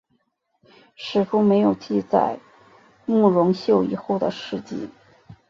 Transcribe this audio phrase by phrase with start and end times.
[0.95, 2.39] 史书没有记载
[3.05, 4.89] 慕容秀以后的事迹。